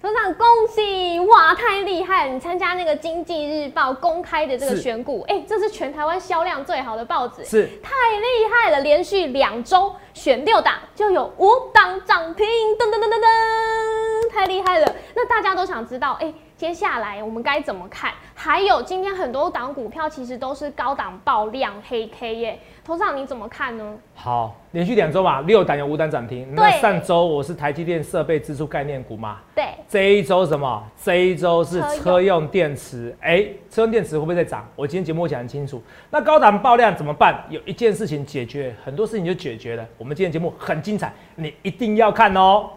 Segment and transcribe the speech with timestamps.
[0.00, 2.32] 董事长恭喜哇，太厉害了！
[2.32, 7.90] 你参加那个经济日报公开的这个是选股，哎、这是全台湾销量最好的报纸，是太
[8.20, 8.80] 厉害了！
[8.80, 12.46] 连续两周选六档就有五档涨停，
[12.78, 14.94] 噔噔噔噔噔，太厉害了！
[15.16, 18.12] 那大家都想知道，哎、接下来我们该怎么看？
[18.34, 23.96] 还有今天很多档股票其实都是高档爆量黑 K 耶，头上你怎么看呢？
[24.16, 26.52] 好，连续两周嘛，六档有五档涨停。
[26.56, 30.82] 那上周我是台积电设备支出概念股嘛，对，这一周什么？
[31.00, 33.16] 这一周是车用电池。
[33.20, 34.68] 哎、车用电池会不会再涨？
[34.74, 35.80] 我今天节目会讲很清楚。
[36.10, 37.40] 那高档爆量怎么办？
[37.48, 39.86] 有一件事情解决，很多事情就解决了。
[39.96, 42.70] 我们今天节目很精彩，你一定要看哦。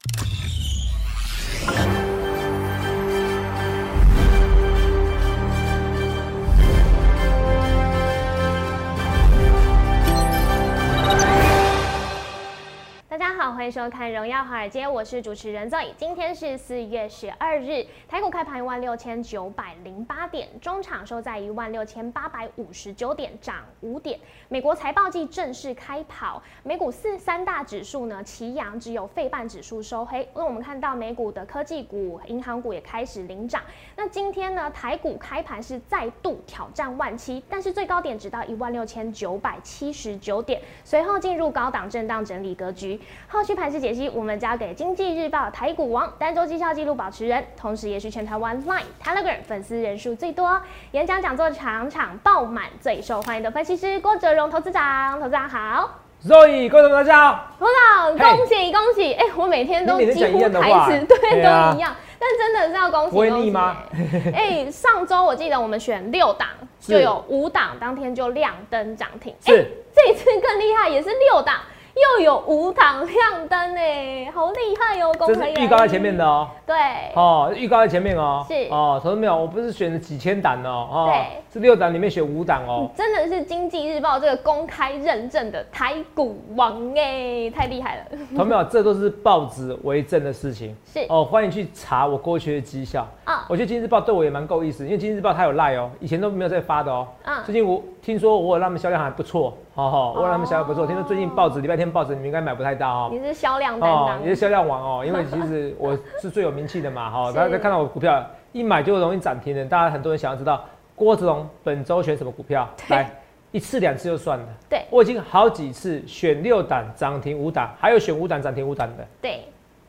[13.61, 15.89] 欢迎收看《荣耀华尔街》，我是主持人 Zoe。
[15.95, 24.19] 今天是四月十二日，台股开盘一万六千九百零八点，中场收在一万六千八百五十九点，涨五点。
[24.49, 30.27] 美国财报季正式开跑，美股四三大指数呢齐扬，只有费半指数收黑。
[30.33, 33.61] 那我们看到美股的科技股、银行股也开始领涨。
[33.95, 42.99] 那今天呢，台股开盘是再度挑战万七，但是最高点只到一万六千九百七十九点，随后进入高档震荡整理格局。
[43.27, 55.19] 后续盘势解析，我们交给经济日报台股王单周绩效纪录保持人，同时也是全台湾 Line、Telegram 粉丝人数最多、演讲讲座场场爆满、最受欢迎的分析师郭哲荣投资长。
[55.19, 57.47] 投资长好，Zoe，各位同学大家好。
[57.59, 59.13] 投资长恭喜恭喜！
[59.13, 63.53] 哎、我每天都几乎台词对 都一样，但真的是要恭喜恭喜
[64.33, 66.47] 哎、哎上周我记得我们选六档，
[66.79, 69.35] 就有五档当天就亮灯涨停。
[69.45, 71.57] 是哎这一次更厉害，也是六档，
[71.95, 75.11] 又有五档亮灯哎，好厉害哦！
[75.13, 76.47] 这公开是预告在前面的哦。
[76.65, 76.75] 对，
[77.15, 78.45] 哦，预告在前面哦。
[78.47, 80.87] 是哦，同志没有，我不是选了几千档哦。
[80.91, 82.89] 哦对，是六档里面选五档哦。
[82.89, 88.17] 你真的是经济日报这个公开认证的台股王哎，太厉害了！
[88.37, 90.75] 同没有，这都是报纸为证的事情。
[90.85, 93.05] 是哦，欢迎去查我过去的绩效。
[93.25, 97.07] 啊我觉得《经济日报》对我也蛮够意思，因为《经济日报》它有赖哦，以前都没有在发的哦。
[97.23, 100.83] 嗯最近我听说我有让他们销量还不错，好、好，我有让他们销量不错。
[100.83, 103.09] 哦听说最近报纸礼拜天报纸你们应该买不太到哦。
[103.11, 107.35] 你是销量担哦，当你是销量王哦，因为其实我是最有名气的嘛， 哈、是。
[107.35, 112.95] 大家看到我股票一买就容易涨停的，大家很多人想要知道郭子龙本周选什么股票，对。
[112.95, 113.09] 来
[113.51, 114.85] 一次两次就算了，对。
[114.91, 119.41] 我已经好几次选六档涨停五档，还有选五档涨停五档的，对，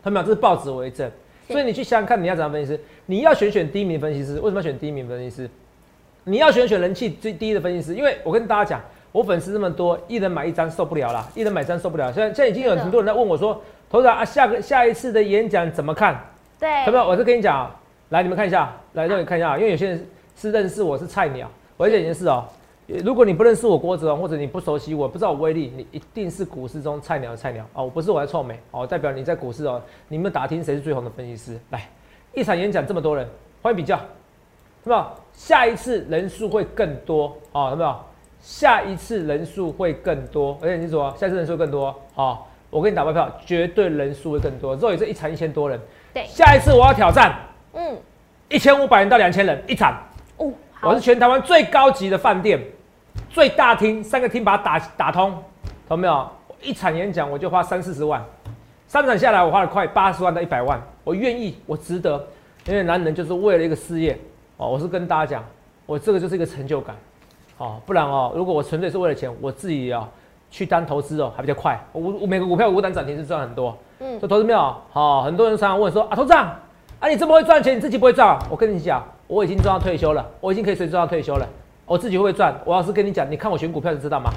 [0.03, 1.11] 他们讲这是报纸为证，
[1.49, 5.51] 所以你去想想看你要怎样分析师，你要选选第一名分析师，为什么要选第一名分析师？
[6.25, 8.81] 你要选选人气最低的分析师，因为我跟大家讲，
[9.13, 12.11] 我粉丝这么多，一人买一张受不了啦，一人买一张受不了。
[12.13, 16.19] 现在现在已经有很多人在问我说，头长啊，下个下一次的演讲怎么看？
[16.59, 17.07] 对，有没有？
[17.07, 17.77] 我是跟你讲啊，
[18.09, 20.07] 来你们看一下，来让你看一下，因为有些人
[20.37, 22.45] 是认识我是菜鸟，我讲一件事哦。
[23.05, 27.85] 如果你不认识我郭子龙，或者你不熟悉我，不知道我威力，你一定是股市中菜鸟的菜鸟哦。
[27.85, 31.59] 我不是我在臭美哦，代表你在股市哦，你们打听谁是最红的分析师？
[31.71, 31.89] 来，
[32.35, 33.27] 一场演讲这么多人，
[33.63, 35.07] 欢迎比较，有没有？
[35.33, 37.97] 下一次人数会更多哦，有没有？
[38.43, 42.39] 下一次人数会更多，而且你说下一次人数更多哦。
[42.69, 44.75] 我跟你打包票，绝对人数会更多。
[44.77, 45.79] 肉也是一场一千多人，
[46.13, 47.35] 对，下一次我要挑战
[47.75, 47.97] 嗯，
[48.49, 49.97] 一千五百人到两千人一场，
[50.39, 52.59] 哦，好我是全台湾最高级的饭店，
[53.31, 55.41] 最大厅，三个厅把它打打通，
[55.89, 56.29] 懂没有？
[56.63, 58.25] 一场演讲我就花三四十万，
[58.87, 62.25] 三场下来我花了快八十万到一百万，我愿意，我值得，
[62.67, 64.19] 因为男人就是为了一个事业
[64.57, 64.69] 哦。
[64.69, 65.45] 我是跟大家讲，
[65.85, 66.97] 我这个就是一个成就感
[67.63, 70.09] 哦，不然哦，如果我纯粹是为了钱，我自己哦
[70.51, 76.57] 去当投资哦还比较快，我我每个股票五档涨停是赚很多，嗯说投资没有好、很多人常常问说啊，投资长
[76.99, 78.39] 啊，你这么会赚钱，你自己不会赚啊？
[78.51, 81.49] 我跟你讲，我已经赚到退休了，我已经可以随时赚到退休了，
[81.87, 82.53] 我自己会不会赚？
[82.65, 84.29] 我要是跟你讲，你看我选股票就知道吗？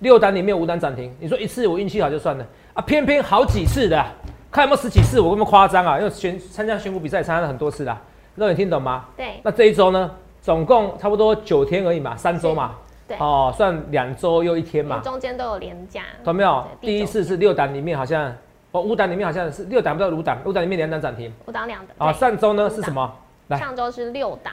[0.00, 2.44] 六档里面五档涨停，你说一次我运气好就算了
[2.74, 4.10] 啊，偏偏好几次的啊、
[4.50, 5.96] 看有没有十几次，我那么夸张啊？
[5.98, 8.00] 因为选参加选股比赛参加了很多次啦，
[8.34, 9.04] 那你听懂吗？
[9.16, 10.10] 对，那这一周呢，
[10.42, 12.74] 总共差不多九天而已嘛，三周嘛，
[13.06, 13.16] 对。
[13.18, 16.66] 哦，算两周又一天嘛，中间都有连假，懂没有？
[16.80, 18.34] 第一次是六档里面好像，
[18.72, 21.32] 哦，五档里面好像是六档不知道五档，五档里面两档涨停。
[21.46, 23.10] 五档两档，啊，对上周呢是什么？
[23.48, 23.58] 来。
[23.58, 24.52] 上周是六档，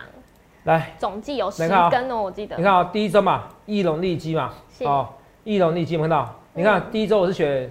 [0.65, 2.55] 来，总计有十根哦，我记得。
[2.55, 4.85] 你，看啊、第一周嘛，翼龙利基嘛，是。
[4.85, 5.07] 哦，
[5.43, 6.35] 翼龙利基，有没有看到？
[6.53, 7.67] 你看、第一周我是选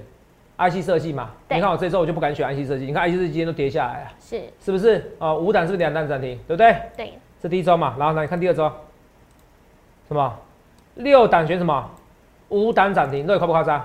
[0.57, 5.15] IC 设计嘛，你看我这周我就不敢选 IC 设计，你看 IC 设计今天都跌下来了，是，是不是？
[5.19, 6.77] 哦，五档是不是两档涨停，对不对？
[6.97, 7.13] 对，
[7.43, 8.71] 这第一周嘛，然后来看第二周，
[10.09, 10.35] 什么？
[10.95, 11.91] 六档选什么？
[12.49, 13.85] 五档涨停，这夸不夸张？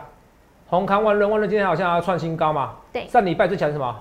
[0.68, 2.76] 宏康万润，万润今天好像要创新高嘛？
[2.92, 4.00] 对上礼拜最强是什么？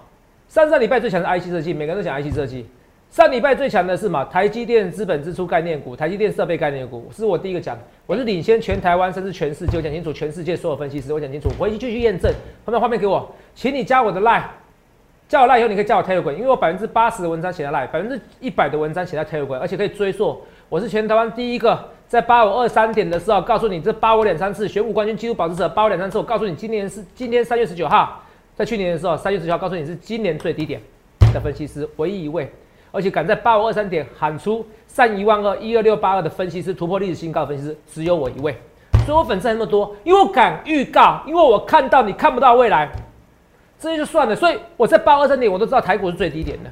[0.49, 2.66] 上上礼拜最强的 IC 设计，每个人都讲 IC 设计。
[3.10, 4.25] 上礼拜最强的是嘛？
[4.25, 7.76] 台积电资本支出概念股，台积电设备概念股，是我第一个讲。
[8.06, 12.32] 我是领先全台湾，甚至全世界，我讲清楚，全世界所有分析师，我讲清楚，回去继续验证。
[12.64, 14.44] 后面画面给我，请你加我的 line，
[15.32, 20.38] 加我赖以后，你可以加我 Telegram，因为我百分之八十的文章写在 line，百分之一百的文章写在 Telegram，而且可以追溯。
[20.69, 28.23] 我是全台湾第一个在八五二三点的时候告诉你这八五两三次选股冠军纪录保持者，八五两三次，我告诉你今年是今天三月十九号，
[28.55, 30.79] 在去年的时候三月十九号告诉你是今年最低点
[31.32, 32.52] 的分析师，唯一一位。
[32.90, 38.55] 而且敢在八五二三点喊出上一万二一二六八二的分析师突破历史新高分析师只有我一位，
[39.06, 42.93] 所以我粉丝那么多，因为我敢预告，因为我看到你看不到未来，
[43.82, 44.37] 这些就算了。
[44.37, 46.70] 所以我在八二三点我都知道台股是最低点的，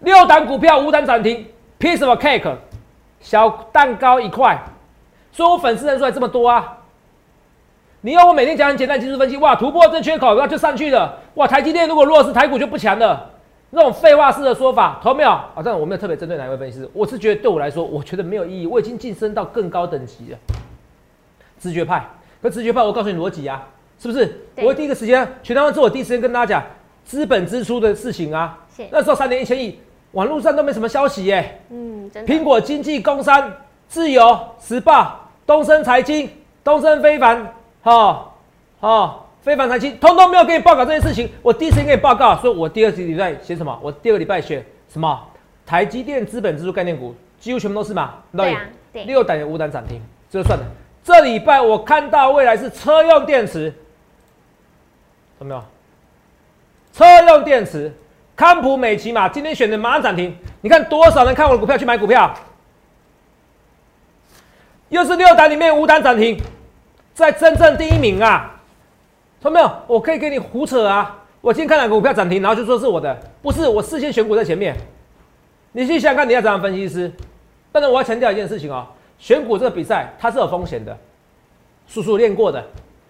[0.00, 1.46] 六档股票五档涨停
[1.80, 2.54] ，piece of cake，
[3.20, 4.62] 小蛋糕一块，
[5.32, 6.78] 所以我粉丝人数还这么多啊。
[8.02, 13.30] 你要我每天讲很简单技术分析，哇，突破这缺口那就上去了，哇，台积电如果弱势台股就不强了。
[13.70, 15.30] 那种废话式的说法，同没有？
[15.30, 18.66] 啊，这样我没有特别针对哪一位分析师，我是觉得对我来说，我觉得没有意义。
[18.68, 20.38] 我已经晋升到更高等级了，
[21.58, 22.06] 直觉派。
[22.40, 23.66] 可直觉派，我告诉你逻辑啊，
[24.12, 24.40] 是不是？
[24.56, 26.66] 我第一个时间，全台湾是我第一时间跟大家讲
[27.04, 28.58] 资本支出的事情啊。
[28.90, 29.78] 那时候三年一千亿，
[30.12, 31.60] 网络上都没什么消息耶。
[31.70, 33.50] 嗯，苹果经济、工商、
[33.88, 36.28] 自由时报、东森财经、
[36.62, 38.32] 东森非凡，哈，
[38.80, 39.20] 哈。
[39.40, 43.78] 非凡财经通通没有给你报告这件事情，我第一时间给你报告，所以我第二个礼拜写什么？
[43.82, 45.20] 我第二个礼拜写什么？
[45.66, 48.14] 台积电资本支出概念股几乎全部都是嘛？
[48.34, 48.56] 对
[49.04, 50.00] 六档有五档涨停，
[50.30, 50.64] 这就算了。
[51.02, 53.70] 这礼拜我看到未来是车用电池，
[55.40, 55.62] 有没有？
[56.92, 57.92] 车用电池，
[58.36, 60.36] 康普、美奇马，今天选的马上涨停。
[60.60, 62.32] 你看多少人看我的股票去买股票？
[64.90, 66.40] 又是六档里面五档涨停，
[67.12, 68.60] 在真正第一名啊！
[69.42, 69.76] 看到没有？
[69.88, 71.22] 我可以给你胡扯啊！
[71.40, 74.76] 我今天看两个股票涨停，然后就说是我的，不是我事先选股在前面。
[75.72, 77.12] 你去想想看，你要怎样分析师？
[77.72, 78.86] 但是我要强调一件事情哦，
[79.18, 80.96] 选股这个比赛它是有风险的，
[81.88, 82.64] 叔叔练过的，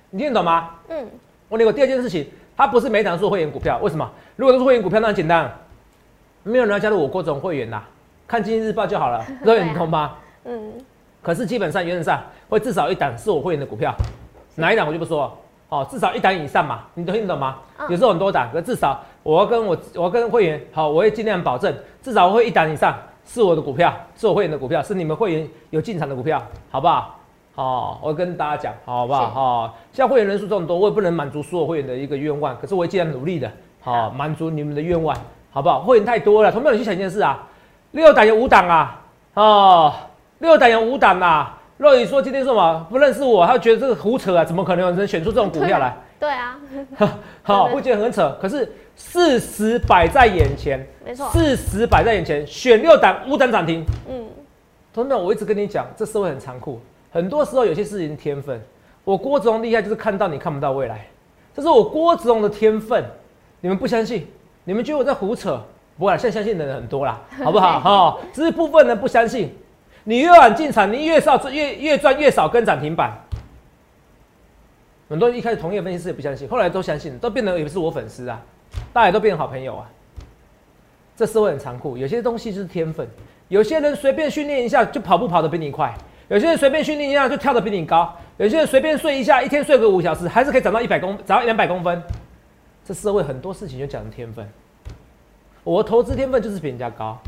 [0.08, 0.70] 你听得懂吗？
[0.88, 1.06] 嗯。
[1.54, 1.72] 我练过。
[1.72, 4.10] 第二件事情，它不是每档做会员股票，为什么？
[4.34, 5.50] 如果都是会员股票，那很简单，
[6.42, 7.80] 没有人要加入我郭总会员呐，
[8.26, 10.16] 看经济日报就好了， 各位你懂吗？
[10.44, 10.72] 嗯。
[11.22, 13.94] 可是基本上原则上会至少一档是我会员的股票，
[14.56, 15.32] 哪一档我就不说。
[15.70, 17.56] 哦，至少一档以上嘛，你都听得懂吗？
[17.88, 26.40] 有时候很多档，可至少我要跟我我要跟会员好，我会尽量保证，至少会一档以上是我的股票，是我会员的股票，是你们会员有进场的股票，
[26.70, 27.18] 好不好？
[27.54, 29.30] 好，我跟大家讲，好不好？
[29.30, 35.16] 好，像会员人数这么多，我也不能满足所有会员的一个愿望，可是我会尽量努力的，好满足你们的愿望，
[35.52, 35.80] 好不好？
[35.80, 37.46] 会员太多了，同学们你去想一件事啊，
[37.92, 39.02] 六档有五档啊，
[39.34, 39.92] 哦，
[40.40, 41.60] 六档有五档啊。
[41.76, 45.96] 若雨说今天什么不认识我，他觉得这个胡扯啊，怎么可能有人选出这种股票来？
[46.20, 46.58] 对啊，
[47.42, 48.36] 好， 会觉得很扯。
[48.40, 53.84] 可是事实摆在眼前，没错，事实摆在眼前，选六档五档涨停。
[54.08, 54.24] 嗯，
[54.92, 56.80] 同学们，我一直跟你讲，这社会很残酷，
[57.14, 58.60] 很多时候有些事情天分。
[59.04, 61.06] 我郭子龙厉害就是看到你看不到未来，
[61.54, 63.04] 这是我郭子龙的天分。
[63.60, 64.26] 你们不相信？
[64.64, 65.62] 你们觉得我在胡扯？
[65.96, 67.78] 不会，现在相信的人很多啦，好不好？
[67.78, 69.54] 哈，只是部分人不相信。
[70.02, 73.16] 你越晚进场，你越少越越赚越少跟涨停板。
[75.08, 78.42] 很多人一开始同业分析师也不相信，后来都相信，都变得也不是我粉丝啊，
[78.92, 79.88] 大家都变成好朋友啊。
[81.16, 83.06] 这社会很残酷，有些东西就是天分，
[83.46, 85.94] 有些人随便训练一下就跑步跑得比你快，
[86.28, 92.02] 有些人随便训练一下就跳得比你高，有些人随便睡一下，一天睡个五小时还是可以长到一百公长到两百公分。
[92.84, 94.46] 这社会很多事情就讲天分，
[95.62, 97.18] 我投资天分就是比人家高。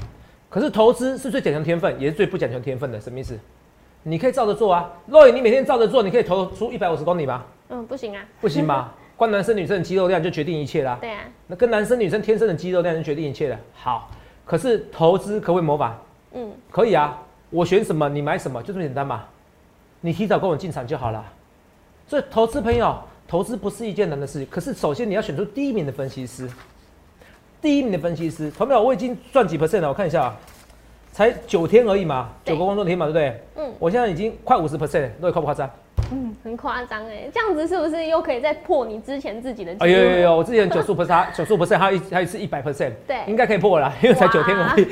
[0.48, 3.38] 可是投资是最讲究天分，也是最不讲究天分的，什么意思？
[4.02, 7.44] 你可以照着做啊，若雨，你每天照着做，你可以投出一百五十公里吗？
[7.68, 8.94] 嗯，不行啊，不行吧？
[9.16, 10.96] 关男生女生的肌肉量就决定一切啦。
[11.00, 13.58] 对啊，那跟男生女生天生的肌肉量就决定一切了。
[13.74, 14.10] 好，
[14.44, 15.92] 可是投资可不可以模仿？
[16.32, 17.18] 嗯，可以啊。
[17.50, 19.24] 我选什么，你买什么，就这么简单嘛。
[20.00, 21.24] 你提早跟我进场就好了。
[22.06, 24.48] 所以投资朋友，投资不是一件难的事情。
[24.50, 26.48] 可是首先你要选出第一名的分析师。
[27.60, 28.82] 第一名的分析师，同没有？
[28.82, 29.88] 我已经赚几 percent 了？
[29.88, 30.36] 我看一下啊，
[31.10, 33.40] 才九天而已嘛，九个工作天嘛，对不对？
[33.56, 33.72] 嗯。
[33.78, 35.68] 我现在已经快五十 percent，都夸不夸张？
[36.12, 39.74] 嗯，很夸张哎，这样子是不是又可以再破你之前自己的？
[39.80, 40.36] 哎呦呦呦！
[40.36, 44.86] 我之前九十 percent， 九十 percent，还有一还有一次一百 percent，对，应该可以破了，因为才九天而已。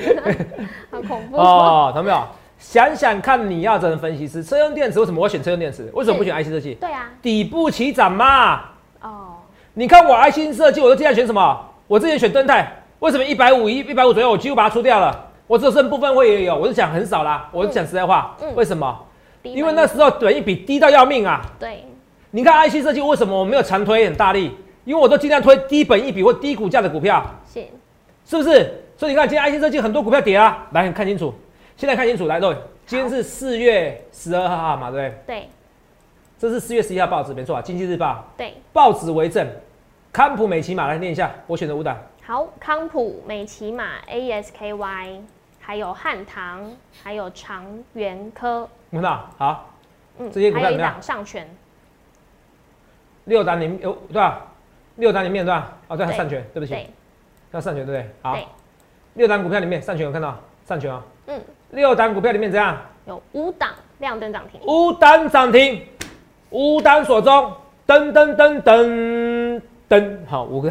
[0.90, 1.92] 好恐怖 哦！
[1.94, 2.26] 同没有？
[2.66, 5.88] 想想看，你要真分析师，车用电池为什么我选车用电池？
[5.92, 6.74] 为什么不选 IC 设计？
[6.80, 8.62] 对啊，底部起涨嘛。
[9.00, 9.36] 哦。
[9.74, 11.60] 你看我 IC 设计，我都尽量选什么？
[11.86, 15.26] 我之前选敦泰，为什么一百五一一百五左右，我几乎把它出掉了？
[15.46, 18.34] 我只剩部分会也有，我是讲很少啦，我是讲实在话。
[18.40, 18.52] 嗯。
[18.56, 18.98] 为什么？
[19.42, 21.42] 因为那时候本一比低到要命啊。
[21.60, 21.84] 对。
[22.30, 24.50] 你看 IC 设计为什么我没有强推很大力？
[24.84, 27.24] 因为我都尽量推低本一比或低股价的股票。
[27.52, 27.60] 是。
[28.24, 28.82] 是不是？
[28.96, 31.34] 所以你看今天 IC 设计很多股票跌啊，来看清楚，
[31.76, 35.38] 现在看清楚，来各位，今天是四月十二号嘛，对不对？
[35.38, 35.48] 对。
[36.38, 38.24] 这是四月十一号报纸，没错啊，经济日报。
[38.36, 39.48] 对，报纸为证，
[40.12, 45.20] 康普美奇马来念一下，我选的五档，好，康普、美骑马、ASKY，
[45.58, 47.64] 还有汉唐，还有长
[47.94, 49.30] 源科，看到？
[49.38, 49.70] 好，
[50.18, 50.92] 嗯，这些股票怎么样？
[50.92, 51.48] 档上权，
[53.24, 54.46] 六档里面有对吧？
[54.96, 55.78] 六档里面对吧？
[55.88, 56.90] 哦，对，上权，对不起，对。
[57.52, 58.10] 要上权对不对？
[58.20, 58.38] 好，
[59.14, 60.36] 六档股票里面上权有看到？
[60.66, 61.02] 上权啊？
[61.26, 61.40] 嗯，
[61.70, 62.76] 六档股票里面怎样？
[63.06, 65.80] 有五档亮灯涨停，五档涨停，
[66.50, 67.52] 五档锁中，
[67.86, 70.60] 噔噔噔噔噔，好五。
[70.62, 70.68] 个，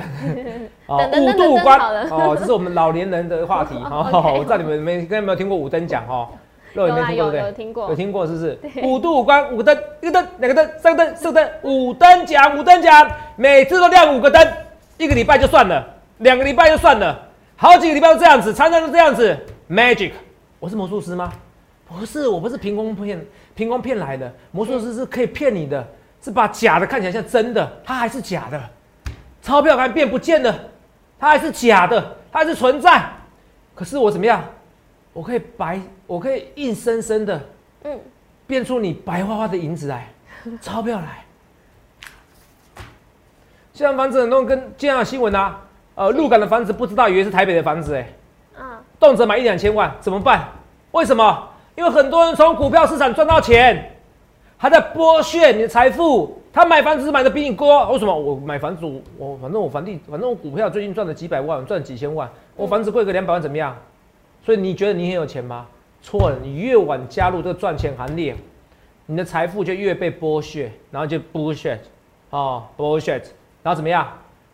[0.88, 1.80] 五度噔关。
[2.10, 3.76] 哦，这是我们老年人的话题。
[3.90, 4.10] 哦。
[4.12, 6.06] OK 我知道你们没跟有没有听过五灯奖？
[6.08, 6.28] 哈？
[6.74, 7.40] 肉也没有听过对不对？
[7.42, 7.90] 有听过。
[7.90, 8.60] 有，听过是不是？
[8.82, 14.48] 五度五关，五个灯，一个灯，两个灯，三个灯，四个灯，五灯奖，五灯奖，每次都亮五个灯，
[14.98, 15.86] 一个礼拜就算了，
[16.18, 17.16] 两个礼拜就算了，
[17.56, 19.38] 好几个礼拜都这样子，常常都这样子。
[19.70, 20.12] Magic，
[20.64, 21.30] 我是魔术师吗？
[21.86, 23.22] 不是，我不是凭空骗，
[23.54, 24.34] 凭空骗来的。
[24.54, 25.86] 魔术师是可以骗你的，
[26.22, 28.64] 是把假的看起来像真的，它还是假的。
[29.42, 30.58] 钞票还变不见了，
[31.20, 33.04] 它还是假的，它还是存在。
[33.76, 34.42] 可是我怎么样？
[35.12, 37.42] 我可以白，我可以硬生生的
[37.84, 38.00] 嗯，
[38.48, 40.14] 变出你白花花的银子来，
[40.62, 41.26] 钞票来。
[43.74, 45.60] 现在房子很多人跟今天有新闻啊，
[45.96, 48.08] 呃，鹿港的房子不知道以为是台北的房子、哎，啊，
[49.04, 50.48] 动辄买一两千万，怎么办？
[50.92, 51.50] 为什么？
[51.76, 53.98] 因为很多人从股票市场赚到钱，
[54.58, 56.40] 还在剥削你的财富。
[56.54, 58.16] 他买房子买的比你多，为什么？
[58.16, 58.86] 我买房子，
[59.18, 63.76] 我反正我房地，反正我股票最近赚了几百万，赚几千万，我房子贵个两百万怎么样？
[64.46, 65.66] 所以你觉得你很有钱吗？
[66.02, 68.36] 错了，你越晚加入这个赚钱行列，
[69.08, 71.80] 你的财富就越被剥削，然后就 bullshit，
[72.30, 73.24] 哦 bullshit，
[73.64, 74.08] 然后怎么样？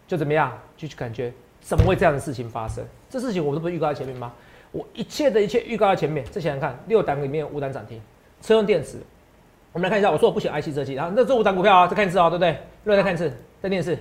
[0.07, 0.51] 就怎么样？
[0.77, 2.81] 就感觉怎么会这样的事情发生？
[3.09, 4.31] 这事情我都不是预告在前面吗？
[4.71, 6.23] 我一切的一切预告在前面。
[6.25, 7.99] 再想想看，六档里面有五档涨停，
[8.41, 8.97] 车用电池。
[9.71, 12.57] 我们来看一下，我说我不选 IC 设计，然后那这五档股票啊，再看一次啊、对不对？
[12.83, 13.97] 六再看一次，再念一次，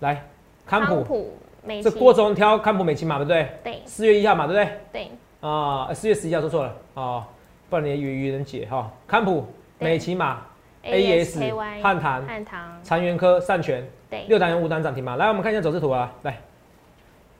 [0.00, 0.26] 来，
[0.66, 3.48] 康普，普、美骑，这郭总挑康普美琪嘛，对不对？
[3.64, 4.78] 对四月一号嘛，对不对？
[4.92, 5.10] 对
[5.40, 7.26] 啊，四月十一号说错了啊，
[7.70, 8.90] 不然你也愚愚人解哈。
[9.06, 9.46] 康普、
[9.78, 10.42] 美骑马、
[10.84, 15.16] AES、ASKY、汉唐、汉唐，长源科、善全，对，六档有五档涨停嘛？
[15.16, 16.38] 来，我们看一下走势图啊，来，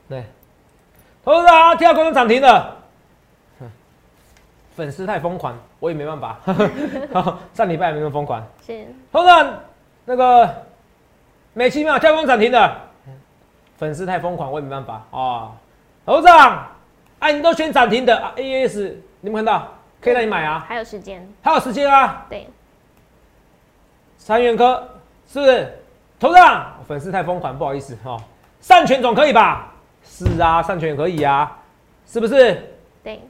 [0.08, 0.24] 对，
[1.26, 2.76] 投资啊，跳空涨停的，
[3.58, 3.68] 哼
[4.76, 6.38] 粉丝太疯狂，我也没办法。
[7.12, 8.40] 好上礼拜也没那么疯狂。
[8.64, 9.54] 是投资人
[10.04, 10.48] 那个
[11.52, 12.76] 美其妙跳空涨停的，
[13.76, 15.50] 粉丝太疯狂，我也没办法啊。
[16.04, 16.64] 投资长，
[17.18, 19.68] 哎，你都选涨停的啊，AS，你们看到
[20.00, 22.24] 可以让你买啊，还有时间，还有时间啊。
[22.30, 22.48] 对，
[24.16, 24.88] 三元科
[25.26, 25.76] 是不是？
[26.20, 28.22] 头上粉丝太疯狂，不好意思哈、哦。
[28.60, 29.72] 善权总可以吧？
[30.16, 31.58] 是啊，上权也可以啊，
[32.06, 32.58] 是不是？
[33.04, 33.20] 对，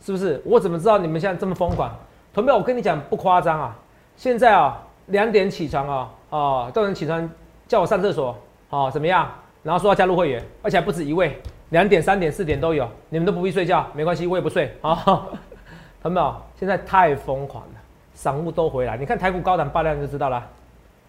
[0.00, 0.40] 是不是？
[0.46, 1.94] 我怎么知道你们现在这么疯狂？
[2.32, 3.76] 同票，我跟你讲不夸张啊，
[4.16, 7.28] 现在啊两点起床啊，哦，都能起床
[7.66, 8.34] 叫我上厕所，
[8.70, 9.30] 哦，怎么样？
[9.62, 11.38] 然后说要加入会员，而且还不止一位，
[11.70, 14.94] 两点、三点、四点都有，你们都不必睡觉，没关系，我也不睡啊。
[16.00, 17.74] 同学们，现在太疯狂了，
[18.14, 20.42] 散户都回来，你看台股高档爆量就知道了，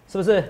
[0.06, 0.44] 是不是？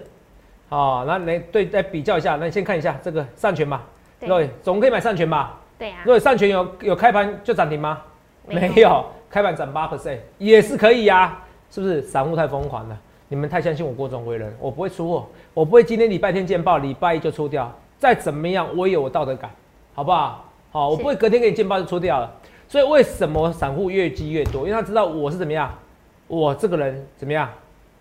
[0.70, 3.84] 哦，那来对再比较一下，那你先看一下这个上权吧，
[4.20, 5.58] 对对，总可以买上权吧？
[5.78, 8.02] 对啊如，果上权有有开盘就涨停吗？
[8.46, 12.02] 没有没有，开盘涨八 percent 也是可以呀、是不是？
[12.02, 12.98] 散户太疯狂了，
[13.28, 19.50] 你们太相信我郭总为人，我不会出货，我不会今天礼拜天见报，礼拜一就出掉，再怎么样我也有我道德感，
[19.94, 20.44] 好不好？
[20.72, 22.30] 好，我不会隔天给你见报就出掉了。
[22.68, 24.60] 所以为什么散户越积越多？
[24.60, 25.72] 因为他知道我是怎么样，
[26.28, 27.48] 我这个人怎么样，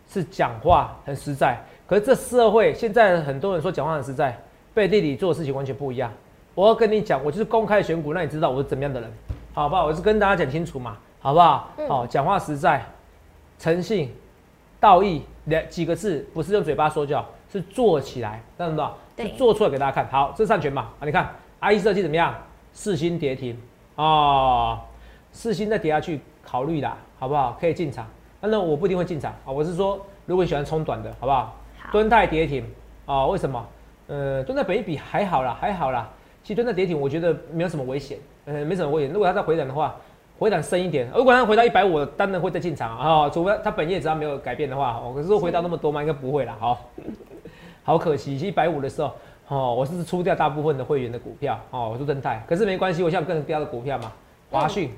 [0.07, 1.57] 是讲话很实在。
[1.87, 4.39] 可是这社会现在很多人说讲话很实在，
[4.73, 6.11] 背地里做的事情完全不一样。
[6.55, 9.11] 我要跟你讲，我就是公开选股，让你知道我是怎么样的人，
[9.53, 9.85] 好不好？
[9.85, 11.69] 我是跟大家讲清楚嘛，好不好？
[11.77, 12.83] 嗯好，讲话实在、
[13.57, 14.13] 诚信、
[14.79, 18.97] 道义两几个字，不是用嘴巴说就好，是做起来，知道不知道？
[19.15, 20.07] 对是做出来给大家看。
[20.09, 20.89] 好，这是上权嘛？
[20.99, 22.35] 啊，你看 IE 设计怎么样？
[22.73, 23.57] 四星跌停
[23.95, 24.79] 哦，
[25.31, 27.57] 四星再跌下去，考虑啦，好不好？
[27.59, 28.05] 可以进场。
[28.41, 31.55] 那那我不一定会进场啊，我是说，如果你喜欢冲短的，好不好？
[31.77, 32.65] 好，敦泰跌停
[33.05, 33.65] 啊、为什么？
[34.09, 36.09] 呃，敦泰本一比还好啦，还好啦。
[36.41, 39.13] 其实敦泰跌停，我觉得没有什么危险，呃，没什么危险。
[39.13, 39.95] 如果它再回档的话，
[40.39, 46.89] 回档深一点，如果它回到一百五，当然会再进场啊、除非它本业只要没有改变的话，哦，可是说回到那么多嘛，应该不会啦，好，
[47.83, 49.13] 好可惜，一百五的时候，
[49.49, 54.11] 哦，我是出掉大部分的会员的股票，哦，我是正泰，可是没关系，我想有更标的股票嘛，
[54.49, 54.89] 华讯、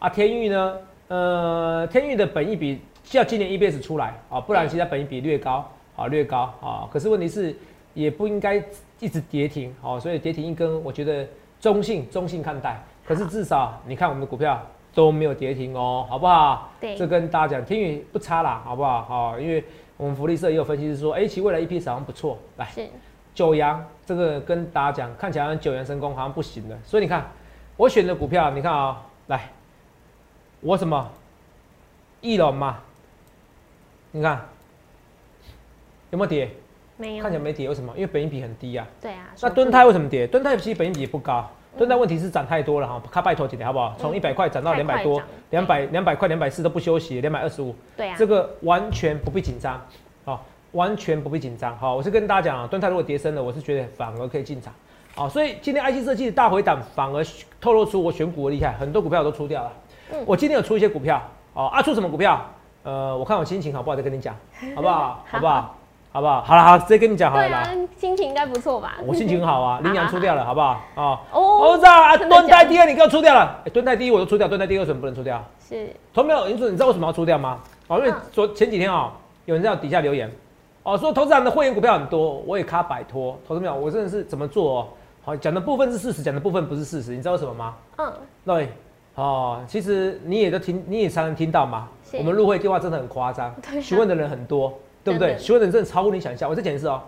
[0.00, 0.76] 啊，天域呢，
[1.08, 2.80] 呃，天域的本一比
[3.12, 7.56] 要今年 EBS 出来啊，不然其实它本一比略高，啊，略高啊，可是问题是
[8.00, 8.62] 也不应该
[8.98, 11.26] 一直跌停，哦，所以跌停一根，我觉得
[11.60, 12.82] 中性中性看待。
[13.04, 14.64] 可是至少你看我们的股票
[14.94, 16.70] 都没有跌停哦，好不好？
[16.80, 19.02] 对这跟大家讲，天宇不差啦，好不好？
[19.02, 19.62] 好，因为
[19.96, 22.38] 我们福利社也有分析师说，哎、其实未来 EP 好像不错。
[22.56, 22.88] 来，是
[23.34, 27.28] 九阳这个跟大家讲，看起来九阳神功好像不行了，所以你看
[27.76, 29.50] 我选的股票，你看啊、来，
[30.60, 31.10] 我什么
[32.20, 32.78] 翼龙嘛，
[34.12, 34.40] 你看
[36.10, 36.50] 有没有跌？
[37.00, 37.92] 没有看起来没跌，为什么？
[37.96, 38.86] 因为本益比很低啊。
[39.00, 40.26] 对啊，那说敦泰为什么跌？
[40.26, 43.94] 敦泰其实本益比也不高，敦泰问题是涨太多了哈，它拜托几点好不好？
[43.98, 49.80] 从嗯一百块涨到太两百多两百两百块两百四都不休息，两百二十五，对啊，这个完全不必紧张，
[50.24, 51.76] 好，完全不必紧张。
[51.78, 54.72] 好，我是跟大家讲啊，敦泰如果跌升了，我是觉得反而可以进场。
[55.14, 57.24] 好，所以今天 IC 设计的大回档反而
[57.60, 59.72] 透露出我选股的厉害，很多股票我都出掉了。
[60.12, 61.22] 嗯我今天有出一些股票，
[61.54, 62.44] 哦，啊，出什么股票？
[62.82, 64.34] 呃，我看我心情好不好再跟你讲，
[64.74, 65.24] 好不好？
[65.30, 65.76] 好不好？
[66.12, 66.42] 好不好？
[66.42, 67.62] 好了，好，直接跟你讲好了啦。
[67.64, 68.96] 对啊，心情应该不错吧？
[69.06, 70.68] 我心情很好啊， 羚羊出掉了，好不好？
[70.96, 75.42] 啊，哦我知道啊，蹲在第二你给我出掉了，哎蹲在第一我都出掉，蹲在第二为什么不能出掉？
[75.68, 76.48] 是同没有？
[76.48, 77.60] 你说你知道为什么要出掉吗？
[77.86, 79.12] 哦，因为嗯昨前几天啊，
[79.44, 80.30] 有人在底下留言，
[80.82, 83.74] 哦，说投资人的会员股票很多，我也卡摆脱，投资没有？
[83.74, 84.88] 我真的是怎么做哦？
[85.22, 87.74] 好，讲的部分是事实，讲的部分不是事实，你知道为什么吗？
[87.98, 88.12] 嗯，
[88.44, 88.72] 对，
[89.14, 91.86] 哦，其实你也都听，你也常常听到嘛。
[92.18, 95.36] 我们入会电话真的很夸张询问的人很多，对不对？
[95.36, 96.48] 真的人真的超乎你想象。
[96.48, 97.02] 我再讲一次哦，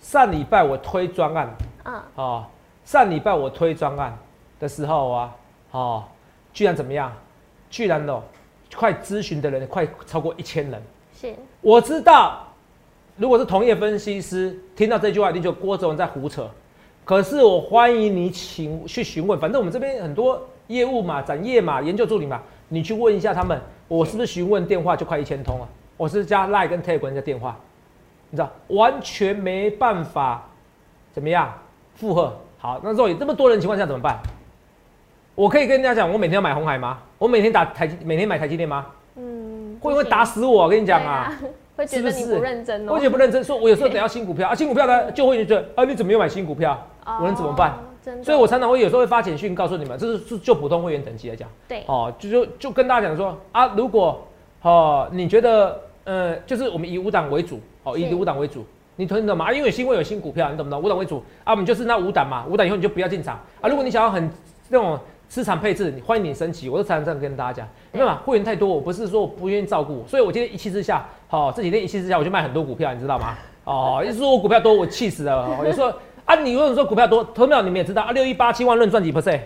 [0.00, 2.44] 上礼拜我推专案，嗯，哦，
[2.84, 4.16] 上礼拜我推专案
[4.58, 5.36] 的时候啊，
[5.70, 6.04] 哦，
[6.52, 7.12] 居然怎么样？
[7.70, 8.22] 居然哦，
[8.74, 10.82] 快咨询的人快超过一千人。
[11.20, 12.46] 是我知道，
[13.16, 16.48] 如果是同业分析师听到这句话，一定觉得郭总文在胡扯。
[17.04, 25.68] 可是我欢迎你请去询问，反正我们这边很多业务嘛、展业嘛、研究助理嘛，你去问一下他们，我是不是询问电话就快一千通了？
[25.96, 27.56] 我是加 Line 跟 Telegram 的电话，
[28.30, 30.48] 你知道完全没办法
[31.12, 31.52] 怎么样
[31.94, 32.34] 负荷。
[32.58, 34.18] 好，那肉有这么多人情况下怎么办？
[35.34, 36.98] 我可以跟大家讲，我每天要买红海吗？
[37.18, 38.86] 我每天打台积，每天买台积电吗？
[39.16, 40.64] 嗯，会不会打死我？
[40.64, 41.32] 我跟你讲对啊，
[41.76, 46.72] 会觉得你是不是不认真哦，我也不认真，说我有时候等要新股票啊，新股票呢就会觉得啊，你怎么又买新股票？
[47.04, 47.74] 哦 我能怎么办？
[48.22, 54.26] 所以我常常会有时候会发简讯告诉你们，这是是就普通会员等级来讲，对哦，就就就跟大家讲说啊，如果
[54.64, 58.64] 哦你觉得呃，就是我们以五档为主，哦，以五档为主，
[58.96, 59.46] 你懂你懂吗？
[59.46, 60.82] 啊，因为新会有新股票，你懂不懂？
[60.82, 63.68] 五档为主啊，我们就是那五档嘛，五档以后你就不要进场啊。
[63.68, 64.30] 如果你想要很
[64.70, 64.98] 那种
[65.28, 73.36] 资产配置，你欢迎你升级，我都常常这样跟大家讲，对没有嘛，会员太多，我不是说我不愿意照顾，所以我今天一气之下，好、这几天一气之下我就卖很多股票，你知道吗？
[73.64, 75.44] 哦，一说我股票多，我气死了。
[75.44, 75.92] 哦有时候
[76.24, 79.40] 啊，你如果说股票多，投票你们也知道啊，六一八七万论赚几 percent，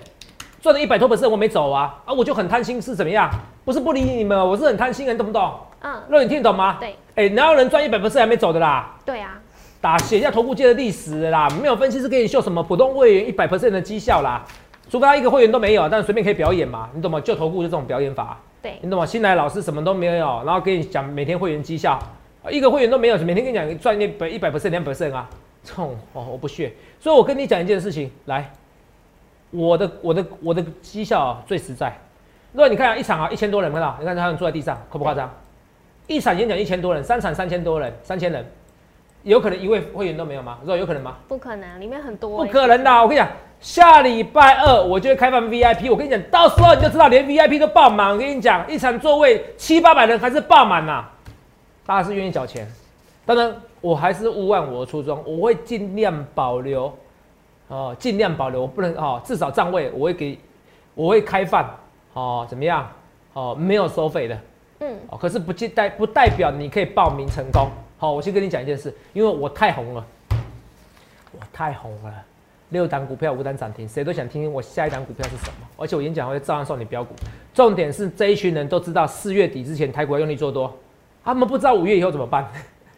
[0.68, 3.30] 赚了一百多 percent 我没走啊，啊我就很贪心是怎么样？
[3.64, 5.50] 不是不理你们，我是很贪心，你懂不懂？
[5.80, 6.76] 嗯，那你听得懂吗？
[6.78, 8.94] 对哎、哪有人赚一百 percent 还没走的啦？
[9.02, 9.40] 对啊，
[9.80, 14.44] 打写一下投顾界的历史了啦，没有分析师给你秀什么普通会员一百 percent 的绩效啦，
[14.90, 17.18] 除非他一个会员都没有，但随便可以表演嘛，你懂吗？
[17.18, 19.06] 就投顾就这种表演法、对你懂吗？
[19.06, 21.98] 新来老师什么都没有，然后给你讲每天会员绩效，
[22.50, 25.26] 一个会员都没有，每天跟你讲赚一百一百 percent 两 percent 啊，
[25.64, 28.52] 这种哦我不屑，所以我跟你讲一件事情，来，
[29.50, 31.92] 我的我的我的绩效、啊、最实在。
[32.52, 35.30] 如果你看、啊、一场啊一千多人，看到你看他们坐在地上，夸不夸张？
[36.06, 38.44] 一场演讲一千多人，三场三千多人，三千人，
[39.22, 40.58] 有可能一位会员都没有吗？
[40.62, 41.16] 如果有可能吗？
[41.28, 43.28] 不可能，里面很多不欸，可能的，我跟你讲，
[43.60, 48.10] 下礼拜二我就会开放 VIP，我跟你讲，到时候你就知道连 VIP 都爆满。
[48.10, 51.04] 我跟你讲，一场座位七八百人还是爆满呐、
[51.84, 52.66] 大家是愿意缴钱。
[53.26, 56.96] 当然，我还是勿忘我的初衷，我会尽量保留，
[57.68, 60.38] 哦，尽量保留，不能哦，至少站位我会给，
[60.94, 61.68] 我会开放，
[62.14, 62.90] 哦，怎么样？
[63.34, 64.40] 哦，没有收费的，
[64.80, 67.68] 嗯，哦，可是不代代不代表你可以报名成功。
[67.98, 70.04] 好，我先跟你讲一件事，因为我太红了，
[71.30, 72.12] 我太红了，
[72.70, 75.66] 六档股票五档涨停，谁都想听听我下一档股票是什么。
[75.76, 77.14] 而且我演讲会照样送你标股。
[77.54, 80.74] 重点是这一群人都知道四月底之前台股要用力做多，
[81.24, 82.48] 他们不知道五月以后怎么办。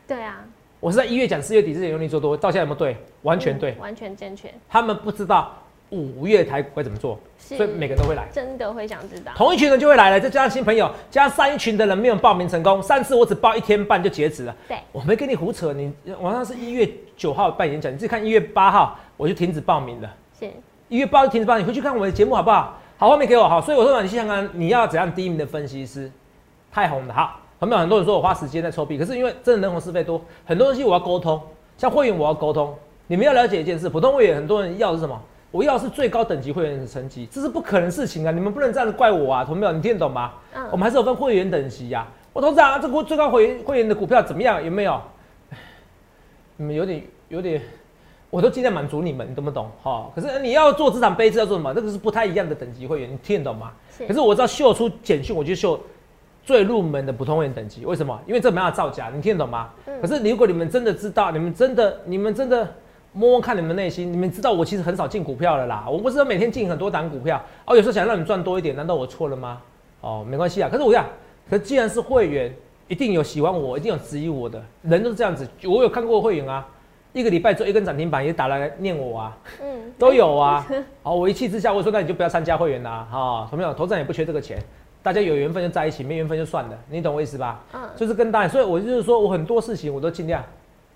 [0.06, 0.44] 对啊，
[0.80, 2.96] 我是在一月讲四月底之前用力做多，到现在有没有对？
[3.22, 3.72] 完全对。
[3.72, 5.54] 嗯完全正确，他们不知道
[5.90, 8.26] 五月台股会怎么做，所以每个人都会来。
[8.32, 12.82] 真的会想知道，同一群人就会来了，再加上新朋友，加上上一群的人没有报名成功。
[12.82, 15.72] 上次我只报一天半就截止了，对，我没跟你胡扯。
[15.72, 20.10] 你晚上是一月九号办演讲，你自己看一月八号我就停止报名了。
[20.38, 20.50] 是
[20.88, 22.78] 一月八号就停止报名，你回去看我的节目好不好？
[22.96, 23.60] 好，画面给我好。
[23.60, 26.10] 所以我说，你想想看，你要怎样第一名的分析师，
[26.70, 27.12] 太红了。
[27.12, 28.96] 好，有没有很多人说我花时间在抽币？
[28.96, 31.40] 可是因为真的人红是非多，很多东西我要沟通，
[31.77, 32.75] 像会员我要沟通。
[33.07, 35.20] 你们要了解一件事，普通会员很多人要的是什么？
[35.51, 38.31] 我要的是最高等级会员的成绩，这是不可能的事情啊！
[38.31, 39.73] 你们不能这样子怪我啊，同没有？
[39.73, 40.33] 你听得懂吗？
[40.55, 44.64] 嗯我们还是有分会员等级呀、我董事长、啊，这个最高会员会员的股票怎么样？
[44.64, 45.01] 有没有？
[46.57, 47.61] 你们有点有点
[48.31, 49.68] 我都尽量满足你们，你懂不懂？
[49.83, 51.75] 哈，可是你要做资产配置要做什么？
[51.75, 53.73] 这个是不太一样的等级会员，你听得懂吗？
[53.99, 55.79] 是可是我知道秀出简讯，我就秀
[56.50, 58.20] 最入门的普通会员等级，为什么？
[58.26, 59.70] 因为这没办法造假，你听得懂吗？
[59.86, 62.66] 嗯可是如果你们真的知道，你们真的，你们真的
[63.12, 69.60] 摸摸看你们内心，你们知道我其实很少进股票了啦，我不是说每天进很多档股票，哦，有时候想让你赚多一点，难道我错了吗？
[70.00, 70.68] 哦，没关系啊。
[70.68, 71.06] 可是我讲，
[71.48, 72.52] 可是既然是会员，
[72.88, 75.46] 一定有喜欢我，一定有质疑我的人都是这样子。
[75.62, 76.66] 我有看过会员啊，
[77.12, 80.66] 一个礼拜做一根涨停板也打来念我啊，嗯，都有啊。
[81.04, 83.72] 好， 我一气之下我说那你就不要参加会员啦，哈、同没有？
[83.72, 84.58] 投资人也不缺这个钱，
[85.02, 87.60] 大家有缘分就在一起，没缘分就算了，你懂我意思吧？
[87.72, 90.44] 嗯，就是跟大家，所以我就是说我很多事情我都尽量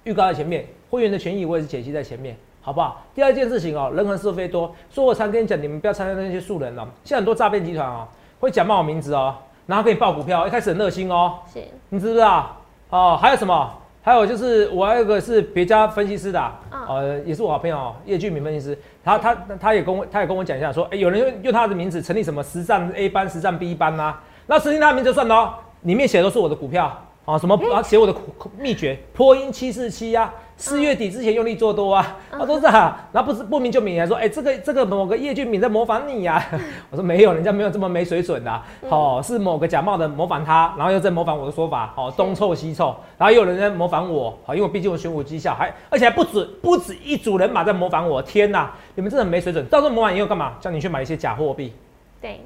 [0.04, 3.02] 预告在前面，会员的权益我也是解析在前面，好不好？
[3.14, 8.06] 第二件事情哦，人和是非多，所以我常跟你讲，你们不要参加那些素人哦，现在很多诈骗集团哦，
[8.40, 9.34] 会假冒我名字哦，
[9.66, 12.56] 然后给你报股票，一开始很热心哦，是，你知不知道？
[12.90, 13.72] 哦，还有什么？
[14.06, 24.14] 还有就是我还有一个是别家分析师的啊、嗯呃，也是我好朋友哦叶俊明分析师，他他他也跟我他也跟我讲一下说，哎、有人用用他的名字成立什么实战 A 班、实战 B 班呐、
[24.46, 36.42] 那实际他的名字就算了哦，里面写的都是我的股票啊，什么啊写我的苦秘诀，波音七四七呀，四月底之前用力做多啊，啊都是啊，然后不是不明就明还说，哎、这个这个某个叶俊敏在模仿你呀、
[36.90, 50.54] 我说没有，人家没有这么没水准的、啊，哦，是某个假冒的模仿他，然后又在模仿我的说法，哦，东凑西凑，然后又有人在模仿我，好，因为我毕竟我选股绩效，还而且还不止不止一组人马在模仿我，天哪，你们真的没水准，到时候模仿以后干嘛？
[50.60, 51.72] 叫你去买一些假货币，
[52.20, 52.40] 对，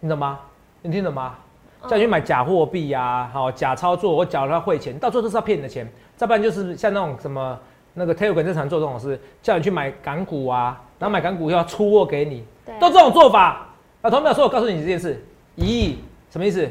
[0.00, 0.40] 你懂吗？
[0.80, 1.34] 你听懂吗？
[1.82, 5.90] 嗯叫你去买假货币呀，好假操作，我缴了他汇钱，到最后都是要骗你的钱。
[6.16, 7.58] 再不然就是像那种什么
[7.94, 13.66] 那个 Telegram 正常做这种事，叫你去买港股啊，然后买港股又要出货给你，啊都这种做法。
[14.02, 15.24] 啊，同学说，我告诉你这件事，
[15.56, 15.94] 咦，
[16.30, 16.68] 什么意思？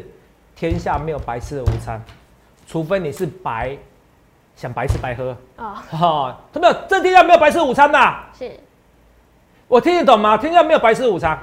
[0.54, 2.04] 天下没有白吃的午餐，
[2.68, 3.76] 除非你是白
[4.56, 5.36] 想白吃白喝。
[5.58, 8.52] 哦，哈、同学这天下没有白吃的午餐呐、是，
[9.68, 10.38] 我听得懂吗？
[10.38, 11.40] 天下没有白吃的午餐，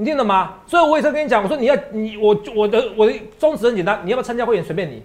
[0.00, 0.54] 你听得懂吗？
[0.66, 5.02] 所以我也是跟你讲，我说你要你我我的我的宗旨很简单，你要不要参加会员随便你。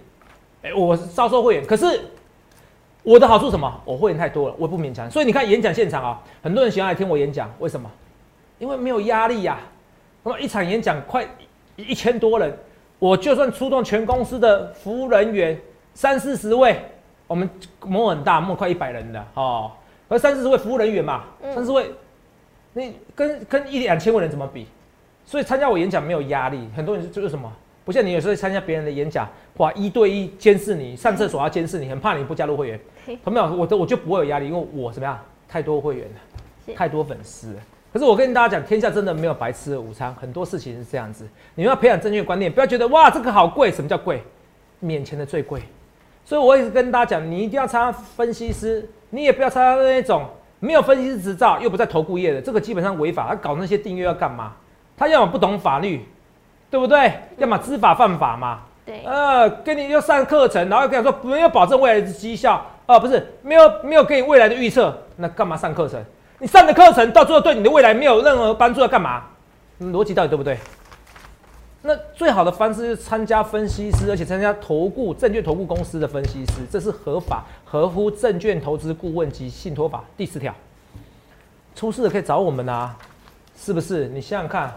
[0.62, 2.00] 哎、我是招收会员，可是
[3.02, 3.70] 我的好处什么？
[3.84, 5.10] 我会员太多了，我不勉强。
[5.10, 7.90] 所以你看演讲现场啊，很多人喜欢来听我演讲，为什么？
[8.58, 9.58] 因为没有压力呀、
[10.22, 11.22] 那么一场演讲快
[11.76, 12.58] 一一千多人，
[12.98, 15.60] 我就算出动全公司的服务人员
[15.92, 16.80] 三四十位，
[17.26, 17.46] 我们
[17.84, 19.72] 模很大，模快一百人的哦，
[20.08, 21.90] 而三四十位服务人员嘛，嗯三四十位，
[22.72, 24.66] 你跟跟一两千位人怎么比？
[25.26, 27.52] 所以参加我演讲没有压力，很多人就是什么，
[27.84, 33.18] 不像你有时候参加别人的演讲，哇，一对一监视你，上厕所要监视你，很怕你不加入会员嘿。
[33.24, 33.54] 同没有？
[33.54, 37.60] 我都我就不会有压力，因为我怎么样，太多会员了，太多粉丝了。
[37.92, 41.26] 可是我跟大家讲，天下真的没有白吃的午餐，很多事情是这样子。
[41.54, 44.22] 你们要培养正确观念，不要觉得哇这个好贵，什么叫贵？
[44.80, 45.60] 免钱的最贵。
[46.24, 50.26] 所以我一直跟大家讲，你一定要参加分析师，你也不要参加那种
[50.60, 53.28] 没有分析师执照又不在投顾业的，这个基本上违法。
[53.28, 54.54] 他搞那些订阅要干嘛？
[54.96, 56.04] 他要么不懂法律，
[56.70, 57.12] 对不对？
[57.38, 58.60] 要么知法犯法嘛。
[58.84, 66.02] 对，呃，跟你要上课程，然后跟你说没有保证未来的绩效，呃、不是没有没有给你未来的预测，那干嘛上课程？
[66.38, 69.24] 你上的课程到最后对你的未来没有任何帮助，要干嘛？
[69.78, 70.58] 嗯逻辑到底对不对？
[71.82, 80.54] 那最好的方式是参加分析师，而且参加投顾证券投顾公司的分析师，这是合法、合乎证券投资顾问及信托法第四条。
[81.74, 82.96] 出事了可以找我们啊，
[83.56, 84.08] 是不是？
[84.08, 84.72] 你想想看，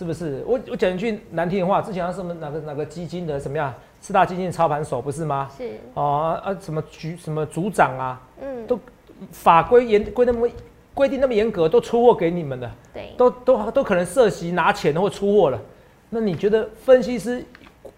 [0.00, 0.42] 是不是？
[0.46, 5.46] 我我讲一句难听的话，之前好像什么哪个哪个基金的什么样四大基金的操盘手不是吗？
[5.54, 8.80] 是，哦啊什么局什么组长啊，嗯，都
[9.30, 10.48] 法规严规那么
[10.94, 15.60] 规定那么严格，都出货给你们的，对，都都都可能涉及拿钱或出货了。
[16.08, 17.44] 那你觉得分析师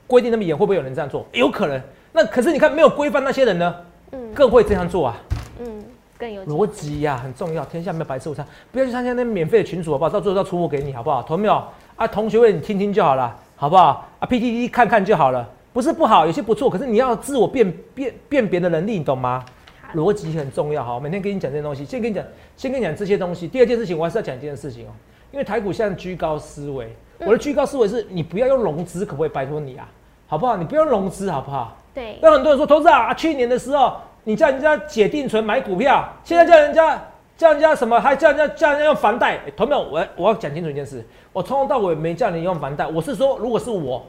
[0.09, 1.25] 规定那么严，会不会有人这样做？
[1.33, 1.81] 有可能。
[2.12, 3.77] 那可是你看没有规范那些人呢，
[4.11, 5.17] 嗯更会这样做啊。
[5.61, 5.85] 嗯，
[6.23, 10.09] 更有逻辑呀很重要，天下没有白吃午餐，不要去参加那免费的群组好不好？
[10.09, 11.21] 到最后要出货给你好不好？
[11.21, 11.63] 同没有
[11.97, 12.07] 啊？
[12.07, 14.09] 同学会你听听就好了，好不好？
[14.21, 19.45] 啊，PTT 看看就好了，不是不好，有些不错，可是你要自我辨辨辨别的能力，你懂吗？
[19.97, 22.25] 逻辑很重要，哈，每天跟你讲这些东西，先跟你讲，
[22.57, 23.49] 先跟你讲这些东西。
[23.49, 24.91] 第二件事情，我还是要讲一件事情哦，
[25.33, 29.89] 因为台股现在居高思维，我的居高思维是你不要用融资，可不可以拜托你啊？
[30.29, 30.57] 好不好？
[30.57, 31.77] 你不要用融资，好不好？
[31.93, 37.03] 对，那很多人说，投资啊，去年的时候你叫人家解定存买股票，现在叫人家
[37.37, 39.39] 叫人家什么，还叫人家叫人家用房贷。
[39.45, 39.91] 欸同志们？
[39.91, 44.07] 我我要讲清楚一件事，我从头到尾没叫你用房贷，我是说，如果是我，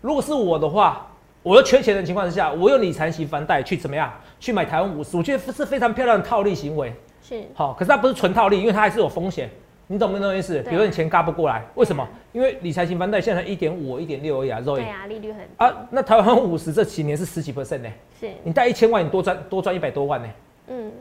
[0.00, 1.06] 如果是我的话，
[1.42, 6.92] 我又缺钱的情况之下，我用理财型房贷去怎么样去买台湾五十，我觉得是非常漂亮的套利行为。
[7.22, 9.48] 是，好，可是它不是纯套利，因为它还是有风险。
[9.92, 10.62] 你懂不懂那意思？
[10.62, 12.06] 比如说你钱嘎不过来，为什么？
[12.30, 17.88] 因为理财型房贷现在一点五、一点六而已啊，对啊，利率很低，啊，那台湾五十这几年是十几 percent 呢？
[18.20, 20.28] 是，你贷一千万，你多赚多赚一百多万呢，
[20.68, 20.92] 嗯，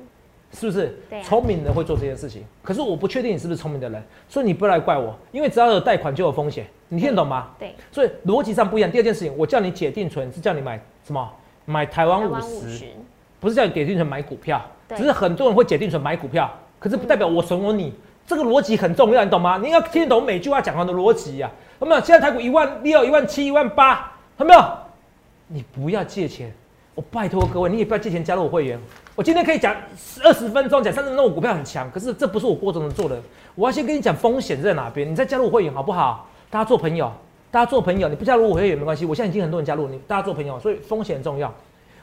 [0.53, 0.97] 是不是？
[1.23, 7.49] 聪明人会做这件事情，可是我不确定你是不是聪明的人，所以你不要来怪我，因为只要有贷款就有风险，你听得懂吗？
[7.59, 8.91] 对，所以逻辑上不一样。
[8.91, 11.31] 第二件事情，我叫你解定存是叫你买什么？
[11.65, 12.87] 买台湾五十，
[13.39, 14.59] 不是叫你解定存买股票，
[14.97, 17.93] 只是很多人会解定存买股票，可是不代表我怂恿你。
[18.29, 19.57] 这个逻辑很重要，你懂吗？
[19.57, 21.49] 你要听懂每句话讲完的逻辑呀。
[21.79, 22.01] 有没有？
[22.01, 24.63] 现在台股一万六、一万七、一万八，有没有？
[25.47, 26.53] 你不要借钱，
[26.93, 28.79] 我拜托各位，你也不要借钱加入我会员。
[29.15, 29.75] 我今天可以讲
[30.23, 33.19] 二十分钟，讲三十分钟，我股票很强，可是这不是我郭总能做的。
[33.55, 36.29] 我要先跟你讲风险在哪边，你再加入我会员好不好？
[36.51, 37.11] 大家做朋友，
[37.49, 39.05] 大家做朋友，你不加入我会员没关系。
[39.05, 41.51] 我现在已经很多人加入你，大家做朋友，所以风险很重要。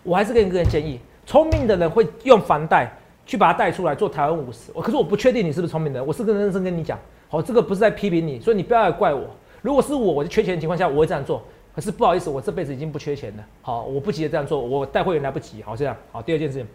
[0.03, 2.91] 我还是给你个人建议，聪明的人会用房贷
[3.27, 4.71] 去把它带出来做台湾五十。
[4.73, 9.29] 我可是我不确定你是不是聪明的人，我是跟认真跟你讲，好，这个不是在批评你，所以你不要来怪我。
[9.61, 11.43] 如果是我，我就缺钱的情况下，我会这样做。
[11.75, 13.45] 可是不好意思，我这辈子已经不缺钱了。
[13.61, 15.63] 好，我不急着这样做，我带会员来不及。
[15.63, 16.23] 好，这样好。
[16.23, 16.67] 第二件事情，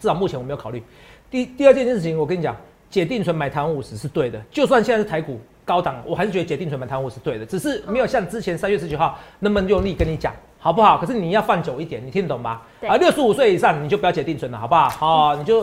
[0.00, 0.82] 至少目前我没有考虑。
[1.30, 2.56] 第第二件事情，我跟你讲，
[2.88, 4.40] 解定存买台湾五十是对的。
[4.50, 10.32] 就算现在是台股高档，我还是觉得解定存买台湾五十是对的，只是没有像之前三月十九号那么用力跟你讲，
[10.64, 10.96] 好不好？
[10.96, 12.62] 可是你要放久一点，你听得懂吗？
[12.88, 14.88] 啊，六十五岁以上你就不要解定存了，好不好？
[14.88, 15.58] 好，你就，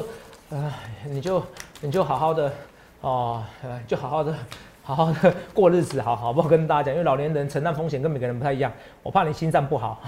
[0.51, 0.71] 呃，
[1.05, 1.43] 你就
[1.81, 2.53] 你就好好的，
[3.01, 4.31] 哦，呃，就好好的。
[4.83, 8.71] 好好的过日子，好好不好跟大家讲，因为老年人承担风险跟每个人不太一样，
[9.03, 9.99] 我怕你心脏不好。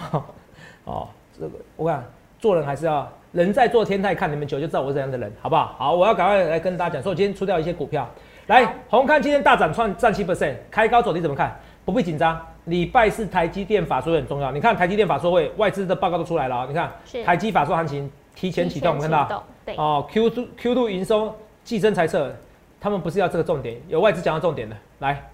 [0.85, 2.03] 哦，这个我讲
[2.39, 5.75] 做人还是要人在做天在看你们久就知道我是怎样的人，好不好？
[5.77, 8.07] 好，我要赶快来跟大家讲，说我今天出掉一些股票，
[8.47, 11.55] 来红康今天大涨创占七 percent，开高走低怎么看？
[11.85, 16.91] 不必紧张，礼拜四台积电法说很重要，你看台积电法说会外资的报告都出来了，你看
[17.25, 19.43] 台积法说行情提前启动，我们看到
[19.77, 22.33] 哦 Q two Q two 营收季增猜测。
[22.79, 25.29] 他们不是要这个重点，有外资讲到重点的，来，